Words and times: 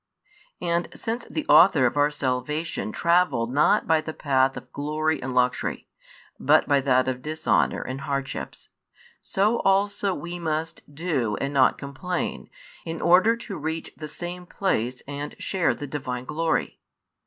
And 0.63 0.87
since 0.95 1.25
the 1.25 1.45
Author 1.47 1.85
of 1.85 1.95
our 1.95 2.09
salvation 2.09 2.91
travelled 2.91 3.53
not 3.53 3.85
by 3.85 4.01
the 4.01 4.15
path 4.15 4.57
of 4.57 4.71
glory 4.73 5.21
and 5.21 5.35
luxury, 5.35 5.87
but 6.39 6.67
by 6.67 6.81
that 6.81 7.07
of 7.07 7.21
dishonour 7.21 7.83
and 7.83 8.01
hardships; 8.01 8.69
so 9.21 9.59
also 9.59 10.15
we 10.15 10.39
must 10.39 10.81
do 10.91 11.35
and 11.35 11.53
not 11.53 11.77
complain, 11.77 12.49
in 12.83 12.99
order 12.99 13.37
to 13.37 13.55
reach 13.59 13.91
the 13.95 14.07
same 14.07 14.47
place 14.47 15.03
and 15.07 15.35
share 15.39 15.75
the 15.75 15.85
Divine 15.85 16.25
glory. 16.25 16.79